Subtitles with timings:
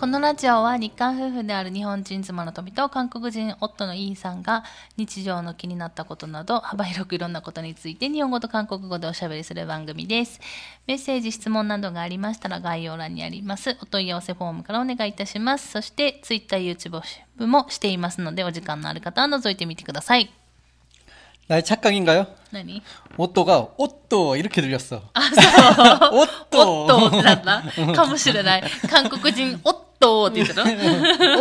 [0.00, 4.62] このラジオは日韓夫婦である日本人妻の富と韓国人夫のイーさんが
[4.98, 10.38] 日常の気になったことなど幅広くいろんなことについて日本語と韓国語でおしゃべりする番組です。
[10.86, 15.70] メッセージ、質問などがありましたら概要欄にありますお問い合わせフォームからお願いいたします。
[15.70, 17.00] そして Twitter、YouTube
[17.46, 20.30] もしていますのでお時間のある方は覗いてみてください。
[21.48, 22.26] 나의 착각인가요?
[22.50, 22.82] 何
[23.16, 25.00] 오또가 오또 이렇게 들렸어.
[25.14, 25.40] あ、そ
[26.18, 26.20] う。
[26.20, 28.64] 오또 オットーってなったかもしれない。
[28.90, 30.71] 韓国人、オッ と って言ってたの？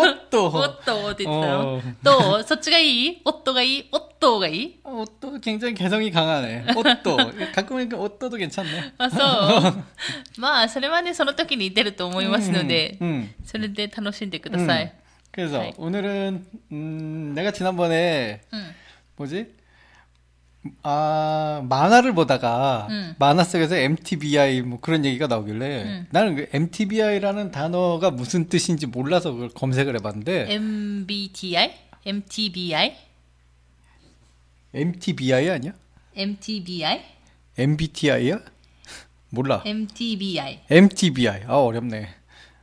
[0.00, 1.82] おっとおっとって言ってたの？
[2.02, 2.44] どう？
[2.44, 3.22] そっちがいい？
[3.24, 3.88] おっとがいい？
[3.90, 4.80] おっとがいい？
[4.84, 7.16] おっと굉장히개성이강하네오또
[7.52, 8.94] 가끔은오또도괜찮ね。
[8.98, 9.84] あそう。
[10.38, 12.98] まあそれはねその時に出ると思いますので、
[13.44, 14.90] それで楽しんでください、うん、
[15.32, 18.74] 그래 서、 오늘 은、 うん、내가 지난번 에、 うん、
[19.16, 19.59] 뭐 지？
[20.82, 23.14] 아 만화를 보다가 음.
[23.18, 26.06] 만화 속에서 MTBI 뭐 그런 얘기가 나오길래 음.
[26.10, 31.72] 나는 그 MTBI라는 단어가 무슨 뜻인지 몰라서 그걸 검색을 해봤는데 MBTI,
[32.04, 32.96] MTBI,
[34.74, 35.72] MTBI 아니야?
[36.14, 37.00] MTBI?
[37.56, 38.40] MBTI야?
[39.30, 39.62] 몰라.
[39.64, 40.60] MTBI.
[40.68, 41.42] MTBI.
[41.46, 42.08] 아 어렵네.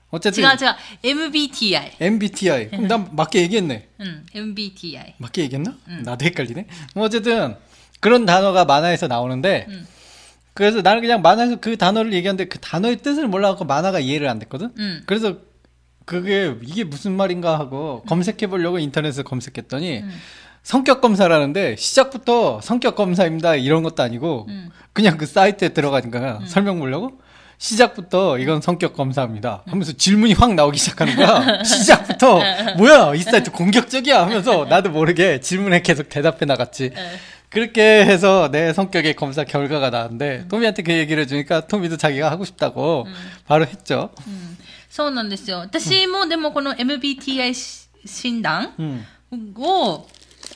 [0.09, 1.91] 어쨌든 제가 제가 MBTI.
[1.99, 2.69] MBTI.
[2.69, 3.89] 그럼 난 맞게 얘기했네.
[4.01, 5.15] 응, MBTI.
[5.17, 5.77] 맞게 얘기했나?
[5.89, 6.03] 응.
[6.03, 6.67] 나도 헷갈리네.
[6.95, 7.55] 어쨌든
[7.99, 9.87] 그런 단어가 만화에서 나오는데 음.
[10.53, 14.71] 그래서 나는 그냥 만화에서 그 단어를 얘기하는데 그 단어의 뜻을 몰라갖고 만화가 이해를 안 됐거든.
[14.79, 15.03] 음.
[15.05, 15.37] 그래서
[16.05, 20.11] 그게 이게 무슨 말인가 하고 검색해 보려고 인터넷에 검색했더니 음.
[20.63, 24.69] 성격 검사라는데 시작부터 성격 검사입니다 이런 것도 아니고 음.
[24.93, 27.19] 그냥 그 사이트에 들어가니까 설명 보려고
[27.57, 32.41] 시작부터 이건 성격 검사입니다 하면서 질문이 확 나오기 시작하는 거야 시작부터
[32.77, 36.91] 뭐야 이 사이트 공격적이야 하면서 나도 모르게 질문에 계속 대답해 나갔지
[37.50, 43.06] 그렇게 해서 내 성격의 검사 결과가 나왔는데 토미한테 그 얘기를 해주니까 토미도 자기가 하고 싶다고
[43.46, 44.10] 바로 했죠
[44.90, 45.58] そうなんですよ。
[45.58, 49.04] 私もでもこの MBTI し診断 음.
[49.56, 50.06] を、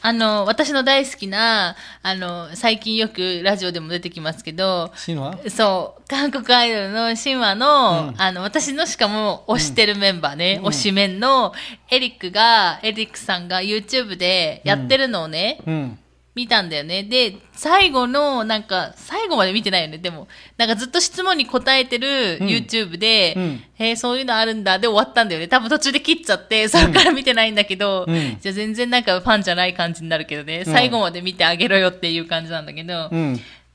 [0.02, 11.54] あの、私の大好きな、あの、最近よくラジオでも出てきますけど、 신화 そう、韓国アイドルの神話の、うんあの、私のしかも推してるメンバーね、推しメンの
[11.91, 15.97] エリックが、エリックさんが YouTube でやってるのをね、 음.
[16.33, 17.03] 見たんだよね。
[17.03, 20.29] で、最後の、なんか、最後まで見てないよね、でも。
[20.57, 25.49] なんかずっと質問に答えてる YouTube で、うん、えー、そういうのあるんだ、で終わったんだよね。
[25.49, 33.09] 多分途中で切っちゃって、それから見てないんだけど、うん、じゃ全然なんかファンじゃない感じになるけどね、最後まで見てあげろよっていう感じなんだけど、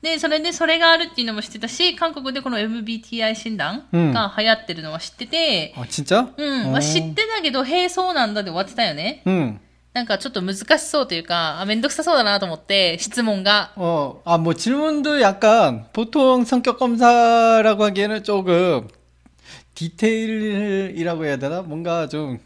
[0.01, 5.73] で、それでそれがあるっていうのも知ってたし、韓国でこの MBTI 診断が流行ってるのは知ってて。
[5.75, 6.27] うん、あ、ちっちゃ？
[6.37, 6.71] うん。
[6.71, 9.21] まあ、知ってたけど、へえ、そうなんだで終わってたよね。
[9.25, 9.59] うん。
[9.96, 13.72] なんかちょっと難しそうというか、あめんどくさそうだなと思って、質問が。
[13.76, 18.88] 어, 아, 뭐 질문도 약간 보통 성격 검사라고 하기에는 조금
[19.74, 21.62] 디테일이라고 해야 되나?
[21.62, 22.38] 뭔가 좀,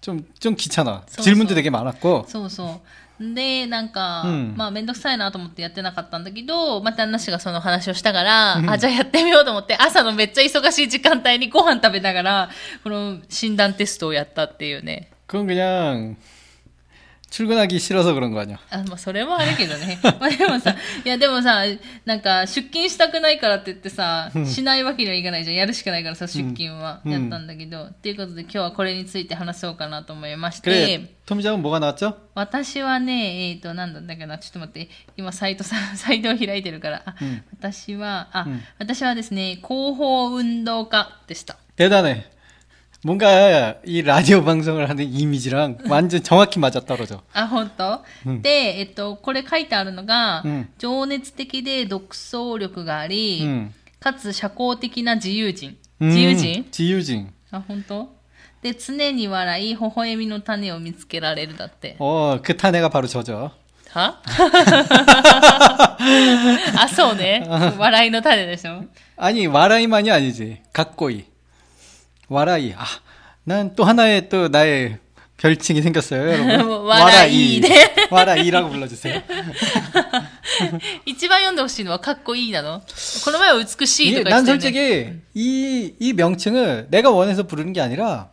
[0.00, 1.02] 좀, 좀 귀찮아.
[1.08, 1.54] 소, 질문도 소.
[1.56, 2.26] 되게 많았고.
[2.28, 2.80] そうそ
[3.20, 3.34] う。
[3.34, 12.50] で、なんか、うんまあめんどくさいなと思ってやってなかったんだけど、またなしがその話をしたから、あ、じゃあやってみようと思って、朝のめっちゃ忙しい時間帯にご飯食べながら、
[12.82, 15.10] この診断テストをやったっていうね。
[15.28, 16.16] 그건 그냥
[17.30, 18.58] 출근하기 싫어서 그런 거 아니야?
[18.68, 19.98] あ、まあそれはあるけどね。
[20.02, 21.62] まあでもさ、いやでもさ、
[22.04, 25.56] なんか出勤したくないからって言ってさ、しないわけにはいかないじゃん。
[25.56, 27.00] やるしかないからさ、出勤は。
[27.06, 27.84] うんやったんだけど。
[27.84, 30.68] っていうことで今日はこれについて話そうかなと思いまして。
[30.68, 32.18] 그래, 토미장은 뭐가 나왔죠?
[32.34, 41.56] 私はね、えっ、と、なんだったかな、ちょっと待って、今、サイトさ、 サイトを開いてるから、あ、うん私は、あ、うん私はですね、広報運動家でした。
[41.78, 42.24] 대단해.
[43.04, 47.20] 뭔가 이 라디오 방송을 하는 이미지랑 완전 정확히 맞아떨어져.
[47.32, 53.72] あ、本当、うんで、えっ、と、これ書いてあるのが、うん情熱的で独創力があり、 음.
[53.98, 55.76] かつ社交的な自由人。
[56.00, 57.26] 음, 自由人 지유진.
[57.50, 58.08] あ、本当
[58.62, 61.96] で、常に笑い、微笑みの種を見つけられるだって。
[61.98, 63.50] 어, 그 탄해가 바로 저죠.
[63.92, 64.20] は
[66.76, 67.44] あ、そ うね。
[67.78, 68.84] 笑いの種でしょ
[69.16, 71.24] 아니 와라이만이 아니지 각고이
[72.28, 72.84] 와라이 아
[73.44, 74.98] 난 또 하나의 또 나의
[75.36, 77.60] 별칭이 생겼어요 여러분 와라이.
[77.60, 77.92] 네.
[78.10, 79.20] 와라이라고 불러주세요
[81.04, 82.80] 一番読んでほしいのはかっこいいなの
[83.24, 88.30] この前は美しいと 이게 か 난 言ってたよね 솔직히 이, 이 명칭을 내가 원해서 부르는 게 아니라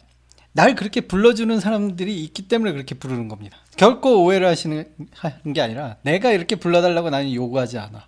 [0.53, 5.95] 날 그렇게 불러주는 사람들이 있기 때문에 그렇게 부르는 겁니다 결코 오해를 하시는 하는 게 아니라
[6.03, 8.07] 내가 이렇게 불러달라고 나는 요구하지 않아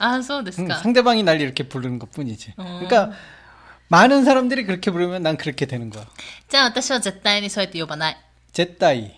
[0.00, 0.78] あ、そうです 응, か。
[0.80, 2.80] 상대방이 날 이렇게 부르는 것 뿐이지 어.
[2.86, 3.10] 그러니까
[3.92, 6.04] 많은 사람들이 그렇게 부르면 난 그렇게 되는 거야
[6.48, 8.16] じゃあ私は絶対にそうやって呼ばない。
[8.52, 9.10] 제따이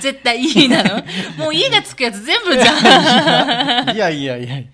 [0.00, 1.02] 絶対いいなの
[1.36, 3.96] もういいがつくやつ全部じゃん。
[3.96, 4.68] 이야 이야 이야 で、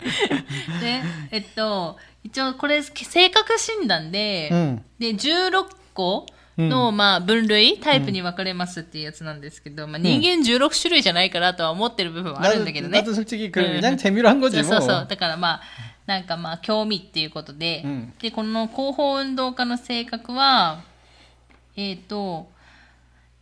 [1.32, 4.82] えっと、一応これ性格診断で、 응.
[4.98, 6.26] で、16 個
[6.58, 13.00] の、まあ、分類、タイプに分かれますっていうやつなんですけど、まあ、人間16種類じゃないかなとは思ってる部分はあるんだけどね。
[13.00, 13.80] 나도 솔직히 그 응.
[13.80, 14.88] 그냥 재미로 한 そ 거지 うそうそう。
[14.88, 15.06] 뭐.
[15.06, 15.60] だからまあ、
[16.06, 20.82] なんかまあ、興味っていうことで、うんで、この広報運動家の性格は、
[21.76, 22.48] えっ、と、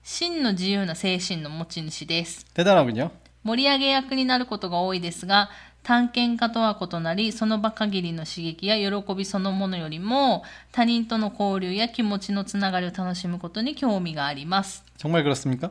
[0.02, 2.46] 真の自由な精神の持ち主です。
[2.55, 3.11] 대단하군요.
[3.44, 5.50] 盛り上げ役になることが多いですが、
[5.82, 14.85] 探検家とは異なり、その場限りの刺激や喜びそのものよりも、他人との交流や気持ちのつながりを楽しむことに興味があります。
[14.99, 15.70] 정말 그렇습니까?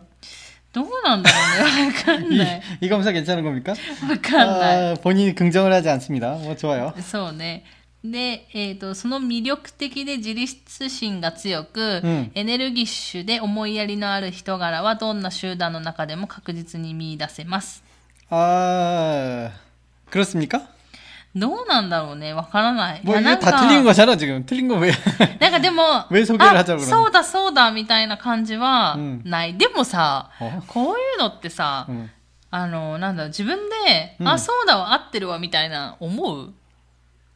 [0.74, 1.86] どうなんだろうね。
[1.88, 2.62] わかん 이, ない。
[2.82, 3.74] 이 검사 괜찮은 겁니까?
[4.10, 4.92] わかんない。
[4.92, 6.36] 아, 본인이 긍정을 하지 않습니다.
[6.36, 6.94] 뭐 좋아요.
[7.02, 7.64] そうね。
[8.04, 17.84] で、えー、とその魅力的で自立心が強く、うんエネルギッシュで思いやりのある人柄はどんな集団の中でも確実に見出せます。
[18.30, 19.50] 아
[20.12, 20.68] 그렇습니까?
[21.36, 22.34] どうなんだろうね。
[22.34, 23.02] わからない。
[23.04, 24.46] 뭐 いや 이거 다 틀린 거잖아 지금.
[24.46, 24.92] 틀린 거 왜?
[25.40, 29.58] なんかでも、왜 소개를 あ 하자고 그러는 そうだそうだみたいな感じはうんない。
[29.58, 32.10] でもさお、こういうのってさ、 응.
[32.50, 36.54] あの、なんだろう、自分で、うんあ、そうだわ、合ってるわみたいな思う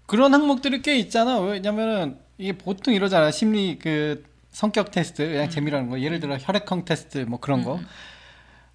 [0.07, 1.39] 그런 항목들이 꽤 있잖아.
[1.39, 3.29] 왜냐면은 이게 보통 이러잖아.
[3.31, 5.99] 심리 그 성격 테스트 그냥 재미라는 거.
[5.99, 7.79] 예를 들어 혈액형 테스트 뭐 그런 거.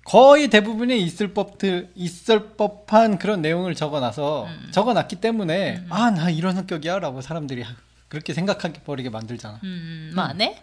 [0.04, 7.20] 거의 대부분이 있을 법들 있을 법한 그런 내용을 적어놔서 적어놨기 때문에 아 나 이런 성격이야라고
[7.22, 7.64] 사람들이
[8.08, 9.58] 그렇게 생각하게 버리게 만들잖아.
[9.62, 10.62] うん、まあね。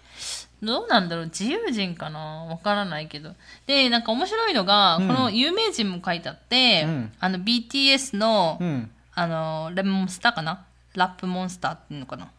[0.64, 3.36] どうなんだろう自由人かなわからないけど。
[3.68, 8.90] で、なんか面白いのが、うんこの有名人も書いてあって、うんあの BTS の、 응.
[9.14, 10.64] あの、レモンスターかな
[10.96, 12.32] ラップモンスターっていうのかな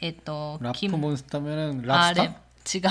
[0.00, 1.86] えっ、と、 라프 몬스터면은 RM。
[1.86, 2.32] 랍스터?
[2.73, 2.81] 違う。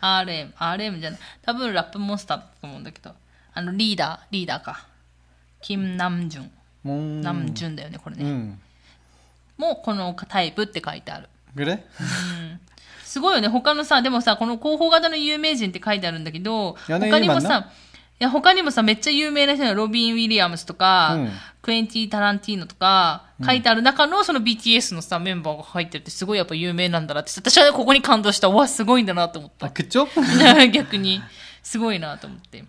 [0.00, 1.20] RM、RM じゃない。
[1.42, 3.14] 多分ラップモンスターだと思うんだけど。
[3.54, 4.86] あの、リーダー、リーダーか。
[5.60, 7.22] キム・ナムジュン。
[7.22, 8.24] ナムジュンだよね、これね。
[8.24, 8.60] うん、
[9.56, 11.28] もうこのタイプって書いてある。
[11.56, 12.60] うん、
[13.02, 13.48] すごいよね。
[13.48, 17.70] 他のさ、でもさ、この広報型の有名人って書いてあるんだけど、他にもさ、
[18.18, 21.30] や、他にもさ、めっちゃ有名な人のロビン・ウィリアムスとか、うん、
[21.60, 28.48] クエンティ・タランティーノとか、書いてある中のその BTS のさ、メンバーが入ってるってすごいやっぱ有名なんだなって、私はここに感動した。
[28.48, 29.66] わ、すごいんだなと思った。
[30.72, 31.20] 逆に、
[31.62, 32.60] すごいなと思って。
[32.60, 32.64] っ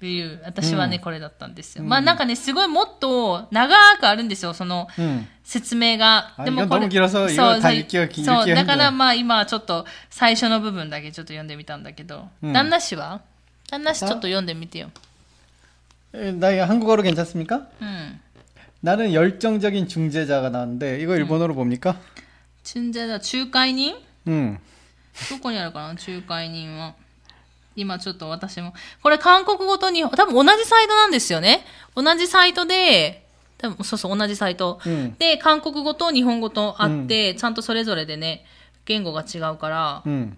[0.00, 1.84] ていう、私はね、うん、これだったんですよ。
[1.84, 4.88] まあなんかね、すごいもっと長くあるんですよ、その
[5.44, 6.32] 説明が。
[6.42, 7.60] でもこれ、そう、
[8.46, 13.20] そう、だからまあ今ちょっと最初の部分だけちょっと読んでみたんだけど、旦那氏は？
[13.69, 14.89] 旦那氏ちょっと読んでみてよ。
[16.13, 17.67] 에, 나 이거 한국어로 괜찮습니까?
[17.81, 18.19] うん。
[18.81, 21.99] 나는 열정적인 중재자가 나왔는데 이거 일본어로 뭡니까?
[22.63, 23.95] チュンジャだ、仲介人
[24.27, 24.59] 응.
[25.31, 26.93] どこにあるかな仲介人は。
[27.75, 28.73] 今ちょっと私も。
[29.03, 31.65] これ韓国語と日本、多分同じサイトなんですよね。
[31.95, 33.27] 同じサイトで、
[33.57, 34.79] 多分そうそう、同じサイト。
[34.85, 38.45] うんで、韓国語と日本語とあって、ちゃんとそれぞれでね、
[38.85, 40.37] 言語が違うから、 응.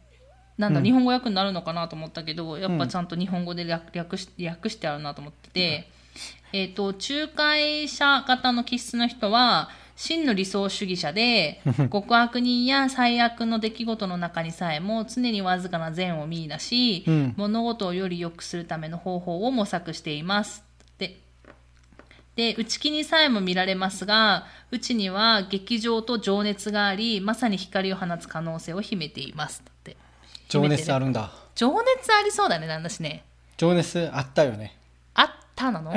[0.61, 0.85] なんだ、うん。
[0.85, 5.89] 日本語訳になるのかなと思ったけど、やっぱちゃんと日本語で略略し略してあるなと思ってて、
[6.53, 17.33] えっ、と、仲介者型の気質の人は、真の理想主義者で、 極悪人や最悪の出来事の中にさえも常にわずかな善を見出し、うん。
[17.37, 20.63] 物事をより良くするための方法を模索しています。
[20.99, 21.17] で、
[22.35, 29.63] で、内気にさえも見られますが、内には劇場と情熱があり、まさに光を放つ可能性を秘めています。
[29.67, 29.97] って
[30.50, 31.30] 조네스 아른다.
[31.54, 33.24] 情熱ありそうだね、なんだしね。
[33.56, 34.72] 조네스 아따요네.
[35.14, 35.92] あったなの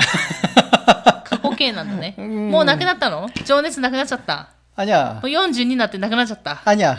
[1.26, 2.16] 過去形なんだね。
[2.18, 4.50] うんもうなくなったの情熱なくなっちゃった。
[4.76, 5.20] 아니야.
[5.22, 6.62] もう40になってなくなっちゃった。
[6.66, 6.98] 아니야.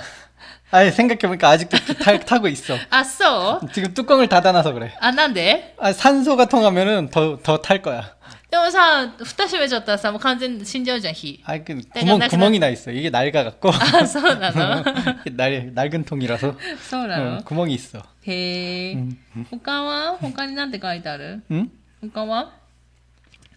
[0.73, 2.77] 아니 생각해보니까 아직도 타, 타고 있어.
[2.91, 4.95] あ、 そう 지금 뚜껑을 닫아놔서 그래.
[5.01, 8.14] あ、なんで 아, 산소가 통하면은 더 더 탈 거야.
[8.55, 12.91] でもさ蓋閉めちゃったらさもう完全に死んじゃうじゃん火 아, 그 내가- 구멍 내가- 구멍이 나 있어.
[12.91, 14.85] 이게 낡아갖고 あそうなの
[15.37, 16.55] 날 낡은 통이라서
[16.89, 17.99] そうなの 어, 구멍이 있어.
[18.27, 18.99] へえ、
[19.63, 21.69] 他は他になんて書いてある 응?
[22.13, 22.53] 他は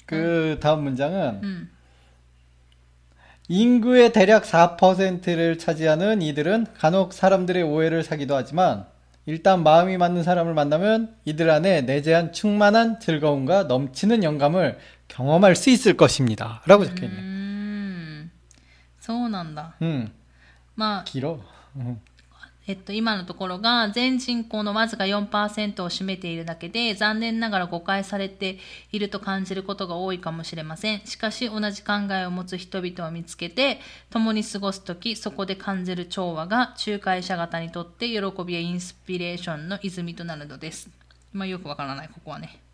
[0.05, 1.69] 그 다음 문장은 うん
[3.49, 8.85] 인구의 대략 4%를 차지하는 이들은 간혹 사람들의 오해를 사기도 하지만
[9.28, 15.98] 일단 마음이 맞는 사람을 만나면 이들 안에 내재한 충만한 즐거움과 넘치는 영감을 경험할 수 있을
[15.98, 16.62] 것입니다.
[16.64, 17.18] 라고 적혀 있네.
[17.18, 18.30] 음,
[19.00, 19.74] 서운한다.
[19.82, 20.08] 음.
[20.74, 21.40] 막 길어.
[21.76, 22.00] 음.
[22.68, 28.58] えっと、今のところが全人口のわずか4%を占めているだけで残念ながら誤解されて
[28.92, 31.00] いると感じることが多いかもしれません。
[31.06, 40.90] しかし同じ考えを持つ人々を見つけて共に過ごすときそこで感じる調和が仲介者方にとって喜びやインスピレーションの泉となるのです。
[41.32, 42.67] まあよくわからない、ここはね。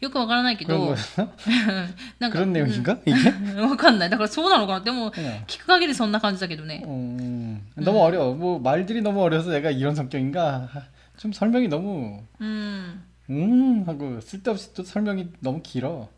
[0.00, 1.28] よくわからないけ 그런 ど、 거였어?
[2.18, 2.98] なんか、 그런 내용인가?
[3.06, 3.30] 이게?
[3.56, 4.10] うんわかんない。
[4.10, 5.10] だからそうなのかなでも、ん
[5.46, 6.82] 聞く限りそんな感じだけどね。
[6.86, 8.34] 음, 너무 어려워.
[8.34, 10.68] 뭐 말들이 너무 어려서 내가 이런 성격인가?
[11.16, 13.02] 좀 설명이 너무 うん。
[13.28, 16.08] 음 하고 쓸데없이 또 설명이 너무 길어.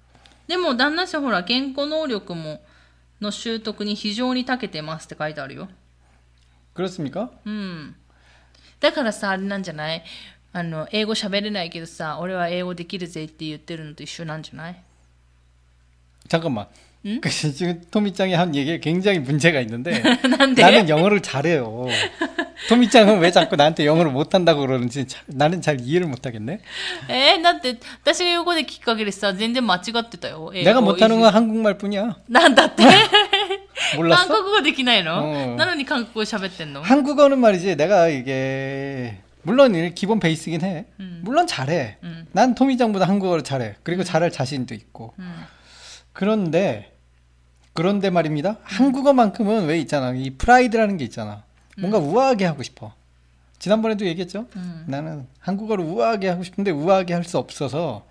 [0.48, 2.60] でも旦那氏はほら言語能力も
[3.20, 5.68] の習得に非常に長けてますって書いてあるよ
[6.74, 7.30] 그렇습니까?
[7.44, 7.94] うん
[8.80, 10.02] だからさあれなんじゃない
[10.52, 14.76] あの英語喋れないけどさ俺は英語できるぜって言ってるのと一緒なんじゃない
[16.28, 16.66] 잠깐만.
[17.06, 17.20] 응?
[17.20, 20.02] 그 지금 토미짱이 한 얘기에 굉장히 문제가 있는데
[20.36, 20.60] 난데?
[20.62, 21.86] 나는 영어를 잘해요.
[22.68, 26.60] 토미짱은 왜 자꾸 나한테 영어를 못한다고 그러는지 자- 나는 잘 이해를 못하겠네.
[27.08, 32.16] えー、だって私が横で聞く限りさ全然間違ってたよ英語 내가 못하는 건 한국말뿐이야.
[32.28, 32.92] なんだって韓
[33.96, 34.26] 몰랐어?
[34.26, 40.85] 国語できないの、うんなのに韓国語喋ってんの 한국어는 말이지 내가 이게 물론 이 기본 베이스긴 해.
[40.99, 41.21] 음.
[41.23, 41.97] 물론 잘해.
[42.03, 42.25] 음.
[42.31, 43.75] 난 토미장보다 한국어를 잘해.
[43.83, 44.05] 그리고 음.
[44.05, 45.13] 잘할 자신도 있고.
[45.19, 45.43] 음.
[46.13, 46.93] 그런데
[47.73, 48.57] 그런데 말입니다.
[48.63, 50.13] 한국어만큼은 왜 있잖아.
[50.13, 51.43] 이 프라이드라는 게 있잖아.
[51.77, 52.05] 뭔가 음.
[52.13, 52.93] 우아하게 하고 싶어.
[53.59, 54.45] 지난번에도 얘기했죠.
[54.87, 58.05] 나는 한국어를 우아하게 하고 싶은데 우아하게 할 수 없어서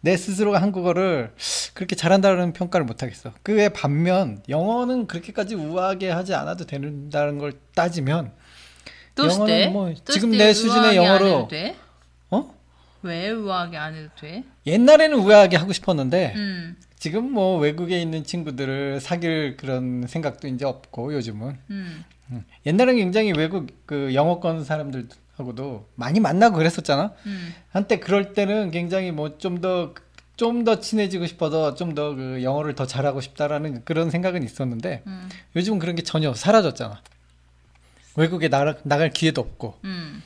[0.00, 1.32] 내 스스로가 한국어를
[1.72, 3.32] 그렇게 잘한다는 평가를 못하겠어.
[3.44, 8.32] 그외 반면 영어는 그렇게까지 우아하게 하지 않아도 된다는 걸 따지면
[9.18, 11.48] 영어는 뭐 지금 내 수준의 영어로
[12.30, 12.54] 어?
[13.02, 14.44] 왜 우아하게 안 해도 돼?
[14.66, 16.76] 옛날에는 우아하게 하고 싶었는데 음.
[16.98, 22.04] 지금 뭐 외국에 있는 친구들을 사귈 그런 생각도 이제 없고 요즘은 음.
[22.30, 22.44] 음.
[22.64, 27.12] 옛날에는 굉장히 외국 그 영어권 사람들 하고도 많이 만나고 그랬었잖아.
[27.26, 27.54] 음.
[27.70, 29.94] 한때 그럴 때는 굉장히 뭐 좀 더
[30.36, 35.28] 좀 더 친해지고 싶어서 좀 더 그 영어를 더 잘하고 싶다라는 그런 생각은 있었는데 음.
[35.56, 37.02] 요즘은 그런 게 전혀 사라졌잖아.
[38.15, 40.21] 외국에 나가, 나갈 기회도 없고 응.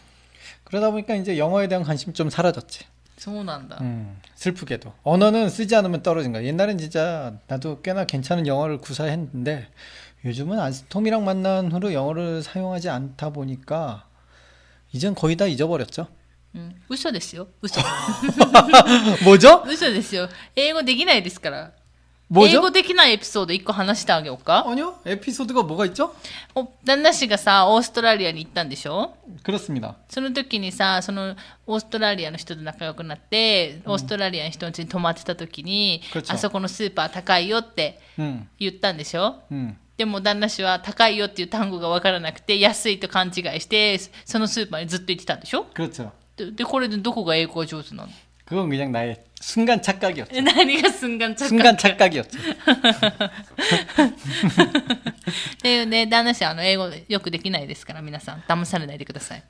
[0.64, 2.86] 그러다 보니까 이제 영어에 대한 관심이 좀 사라졌지.
[3.18, 3.78] そうなんだ。
[3.82, 6.44] 음, 슬프게도 언어는 쓰지 않으면 떨어진 거야.
[6.44, 9.68] 옛날엔 진짜 나도 꽤나 괜찮은 영어를 구사했는데
[10.26, 14.08] 요즘은 안- 톰이랑 만난 후로 영어를 사용하지 않다 보니까
[14.92, 16.08] 이젠 거의 다 잊어버렸죠.
[16.56, 17.48] うん、嘘ですよ。
[17.62, 17.80] 嘘。
[19.24, 19.64] 뭐죠?
[19.68, 20.28] 嘘ですよ。
[20.56, 21.72] 英語できないですから。
[22.32, 22.62] 英 뭐죠?
[22.62, 24.64] 語できないエピソード1個話してあげようか。
[24.66, 24.96] 아니요.
[25.06, 26.16] 에피소드가 뭐가 있죠?
[26.56, 29.96] お旦那氏がさ、オーストラリアに行ったんでしょ 그렇습니다.
[30.08, 31.36] その時にさ、その
[31.68, 39.76] オーストラリアの人と仲良くなって、オーストラリアの人の家に泊まってた時に、 그렇죠 あそこのスーパー高いよって 음, 言ったんでしょ 음.
[39.98, 46.10] でも旦那氏は高いよっていう単語が分からなくて安いと勘違いしてそのスーパーにずっと行ってたんでしょ 그렇죠.
[46.38, 48.10] ででこれでどこが英語が上手なの
[48.46, 50.36] 그건 그냥 나의 순간 착각이었죠.
[50.36, 52.38] え 何が순간 착각 순간 착각이었죠.
[55.58, 59.44] っていうね旦那氏はあの英語よくできないですから皆さん騙されないでください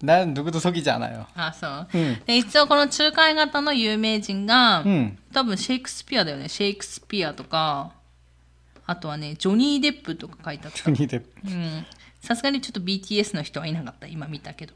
[0.00, 1.26] 난 누구도 속이지 않아요.
[1.34, 5.16] あそう、うんで一応この仲介型の有名人が、 음.
[5.32, 7.92] 多分シェイクスピアだよねシェイクスピアとか
[8.86, 11.86] あとはねジョニー・デップとか書いてあった 존이 대 うん
[12.22, 14.74] さすがにちょっと BTS の人はいなかった今見たけど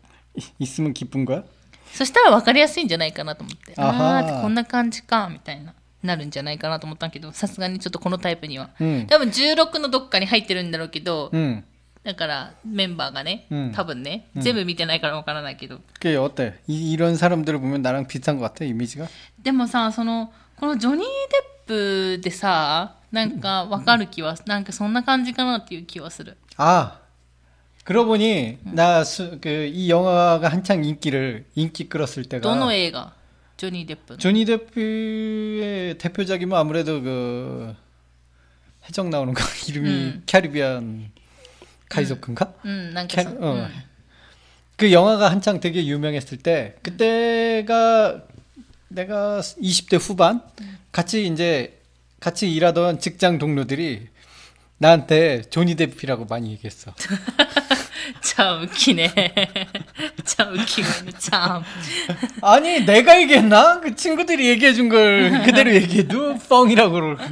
[0.59, 1.45] 있으면 기쁜 거야?
[1.94, 3.74] そしたら分かりやすいんじゃないかなと思って。
[3.78, 11.64] ああこんな感じかみたいななるんじゃないかなと思ったけどさすがにちょっとこのタイプには、うん、多分16のどっかに入ってるんだろうけど、うん、
[12.04, 15.82] だからメンバーがね、うん、多分ね、全部見てないから分からないけど。
[16.00, 19.10] 그게어때이런사람들을보면나랑ンがあってイメージが？
[19.42, 21.06] でもさそのこのジョニー・デ
[21.66, 26.38] ップでさなんか分かる気は、なんかそんな感じかなっていう気はする。
[26.58, 27.07] ああ。
[27.88, 33.14] 그러고 보니 나그이 영화가 한창 인기를 인기 끌었을 때가 도노 애가
[33.56, 37.74] 조니 데프 조니 데프의 대표작이면 아무래도 그
[38.84, 40.24] 해적 나오는 거 이름이 음.
[40.26, 41.12] 캐리비안
[41.88, 42.56] 카이소큰가?
[42.66, 43.22] 음, 난 캐.
[43.22, 43.54] 어.
[43.54, 43.68] 음.
[44.76, 48.22] 그 영화가 한창 되게 유명했을 때 그때가
[48.90, 50.42] 내가 20대 후반
[50.92, 51.80] 같이 이제
[52.20, 54.10] 같이 일하던 직장 동료들이
[54.80, 56.94] 나한테 조니 데피라고 많이 얘기했어.
[58.22, 59.12] 참 웃기네.
[60.24, 60.88] 참 웃기네.
[61.20, 61.64] 참.
[62.42, 63.82] 아니 내가 얘기했나?
[63.82, 67.24] 그 친구들이 얘기해 준 걸 그대로 얘기해도 뻥이라고 그러고.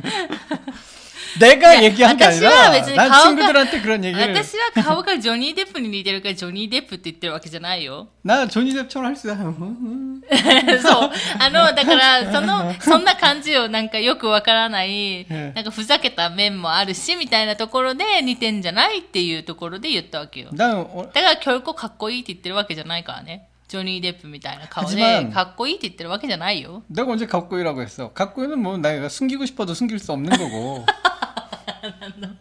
[1.39, 8.07] 내가 얘기한 게 아니라 난 친구들한테 그런 얘기를私は顔がジョニーデップに似てるからジョニーデップって言ってるわけじゃないよ。
[8.23, 11.11] なジョニーデップ처럼 할수 있어 そう。
[11.39, 12.31] あのだから
[12.79, 20.49] そんな感じをなんかよくわからないなんかふざけた面もあるしみたいなところで似てんじゃないっていうところで言ったわけよ。
[20.51, 23.47] だから結構かっこいいって言ってるわけじゃないからね。
[23.67, 26.83] ジョニー・デップみたいな顔でかっこいいって言ってるわけじゃないよ。
[26.91, 30.85] 내가 언제かっこいい라고い어かっこいい는뭐 내가 숨기고 싶어도 숨길 수 없는 거 고。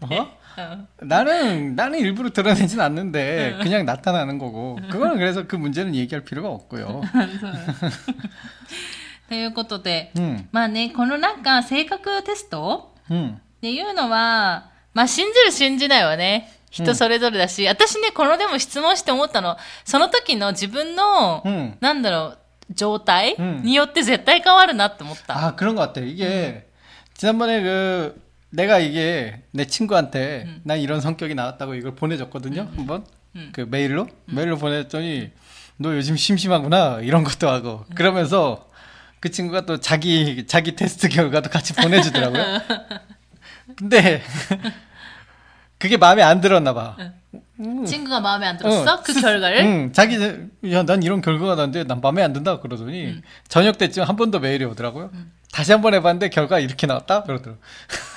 [0.02, 0.38] 어?
[1.02, 4.78] 나는 나는 일부러 드러내진 않는데 그냥 나타나는 거고.
[4.90, 7.02] 그거는 그래서 그 문제는 얘기할 필요가 없고요.
[9.30, 21.78] ということで、 음, まあね、このなんか性格テスト 음, っていうのは、まあ信じる信じないはね、人それぞれだし、私ね、このでも質問して思ったの、その時の自分の、 음.
[21.80, 22.38] なんだろ
[22.70, 25.48] う、状態、うんによって絶対変わるなって思った。
[25.48, 26.02] 아 그런 것 같아.
[26.02, 26.68] 이게
[27.14, 28.22] 지난번에 그
[28.55, 32.69] 내가 이게 내 친구한테 난 이런 성격이 나왔다고 이걸 보내줬거든요.
[32.77, 33.05] 한번
[33.37, 33.51] 음.
[33.53, 35.31] 그 메일로 메일로 보냈더니
[35.77, 38.71] 너 요즘 심심하구나 이런 것도 하고 그러면서
[39.19, 42.61] 그 친구가 또 자기 자기 테스트 결과도 같이 보내주더라고요.
[43.77, 44.23] 근데
[45.84, 46.98] 그게 마음에 안 들었나 봐.
[47.86, 48.94] 친구가 마음에 안 들었어?
[48.94, 49.58] 어, 그 스- 결과를?
[49.60, 50.16] 응, 자기
[50.72, 54.40] 야 난 이런 결과가 나는데 난 마음에 안 든다 그러더니 저녁 때쯤 한 번 더
[54.40, 55.12] 메일이 오더라고요.
[55.52, 57.60] 다시 한 번 해봤는데 결과 이렇게 나왔다 그러더라고.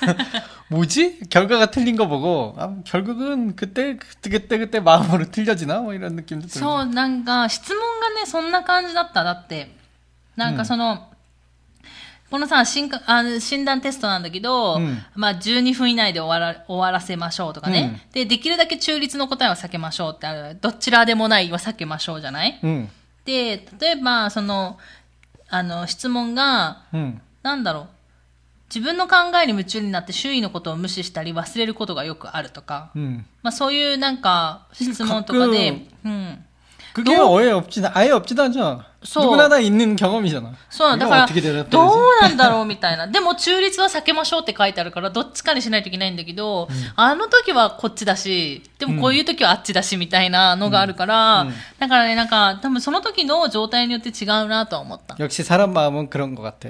[0.69, 1.19] 뭐지?
[1.29, 6.47] 결과가 틀린 거 보고 아, 결국은 그때 그때 그때 그때 마음으로 틀려지나 뭐 이런 느낌도
[6.47, 6.59] 들고.
[6.59, 9.23] そう、なんか、質問がね、そんな感じだった。
[9.23, 9.75] だって、
[10.35, 11.06] なんかその、
[12.30, 22.88] このさ、診あの診断テストなんだけど、うん、まあ12分以内で終わら終わらせましょうとかね、うん、で、できるだけ中立の答えは避けましょうってある、どちらでもないは避けましょうじゃない、うん、
[23.24, 24.78] で、例えば、その、
[25.48, 27.88] あの、質問が、うん、なんだろう、
[28.68, 32.90] 自分の考えに夢中になって周囲のことを無視したり忘れることがよくあるとか、
[33.42, 36.44] まあそういうなんか質問とかで、うん。
[36.97, 38.85] 그게 너- 어에 없지 아예 없지도 않잖아.
[39.03, 40.53] 소- 누구나 다 있는 경험이잖아.
[40.69, 41.69] そうなんだ 이거 から、 어떻게 대답해야지?
[41.71, 43.07] どうなんだろうみたいな。
[43.07, 55.15] でも中立は避けましょうって書いてあるから、どっちかにしないといけないんだけど、あの時はこっちだし、でもこういう時はあっちだしみたいなのがあるから、うんだからね、なんか多分その時の状態によって違うなとは思った。
[55.19, 56.69] 역시 사람 마음은 그런 것 같아.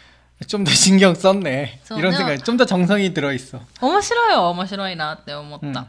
[0.46, 1.80] 좀 더 신경 썼네.
[1.92, 1.98] 음.
[1.98, 3.60] 이런 저는- 생각이 좀 더 정성이 들어있어.
[3.80, 5.86] 面白いは面白いなって思った。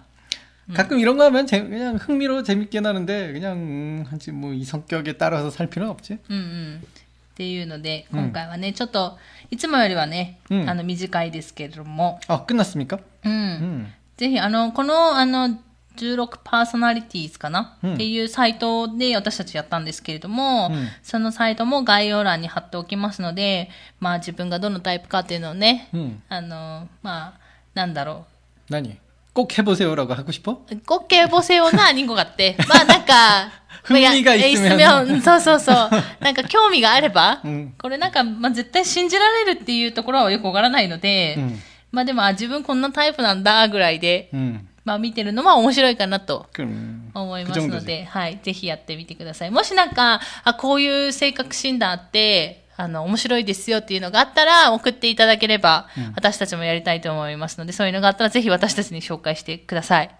[0.73, 5.13] 가끔 이런 거 하면 재- 그냥 흥미로 재밌게 나는데 그냥 음, 하지 뭐 이 성격에
[5.17, 6.19] 따라서 살 필요는 없지.
[6.29, 6.81] うんうん。
[6.83, 9.17] っていうので、うん今回はね、ちょっと、
[9.51, 12.99] いつもよりはね、うんあの、短いですけれども、 아 끝났습니까?
[13.25, 13.31] うん。
[13.31, 13.93] 음.
[14.17, 15.59] ぜひ、あの、この、あの、
[15.97, 26.19] 16パーソナリティーズかな、うんっていうサイトで私たちやったんですけれども、うんそのサイトも概要欄に貼っておきますので、まあ自分がどのタイプかっていうのをね、 음.
[26.29, 27.39] あの、まあ、
[27.73, 28.25] なんだろ
[28.69, 28.97] 나니
[29.33, 30.61] 꼭 해보세요라고 하고 싶어?
[30.71, 30.75] う。
[30.85, 32.55] 国慶母性をな、人語があって。
[32.67, 33.51] まあなんか、
[33.83, 35.75] 風味がいすめまあいやいすめそうそうそう。
[36.19, 41.59] なんか興味があれば、うんこれなんか、まあ絶対信じられるっていうところはよくわからないので、 음.
[41.91, 44.67] まあでも、あ、自分こんなタイプなんだ、ぐらいで、 음.
[44.85, 47.85] まあ見てるのは面白いかなと 그럼 思いま 그 すの 정도지.
[47.85, 49.51] で、はい、ぜひやってみてください。
[49.51, 60.11] もしなんか、あ、こういう性格診断あって、あの、面白いですよっていうのがあったら、送っていただければ、私たちもやりたいと思いますので、そういうのがあったら、ぜひ私たちに紹介してください。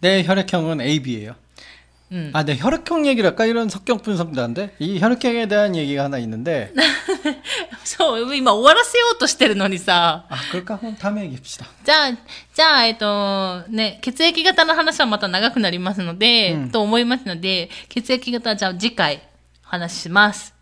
[0.00, 1.34] 내 혈액형은 AB예요.
[2.10, 2.30] うん。
[2.34, 3.46] 아, 내 혈액형 얘기를 할까?
[3.46, 4.74] 이런 성격 분석도 안 돼?
[4.78, 6.72] 이 혈액형에 대한 얘기가 하나 있는데.
[7.82, 10.78] そう、今終わらせようとしてるのにさ、 아, 그럴까?
[10.78, 11.66] 그럼 다음에 얘기합시다.
[11.84, 19.20] じゃあ、じゃあ、えっと、ね、血液型の話はまた長くなりますので、うんと思いますので、血液型はじゃあ次回
[19.64, 20.54] お話しします。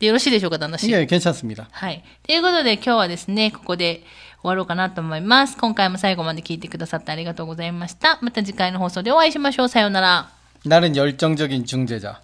[0.00, 0.90] でよろしいでしょうか、旦那氏。
[0.90, 1.68] 예, 괜찮습니다.
[1.70, 2.02] はい。
[2.26, 4.02] ということで今日はですね、ここで
[4.42, 5.56] 終わろうかなと思います。
[5.56, 8.18] 今回も最後まで聞いてくださってありがとうございました。
[8.22, 9.68] また次回の放送でお会いしましょう。
[9.68, 10.33] さようなら。
[10.67, 12.21] 나는 열정적인 중재자.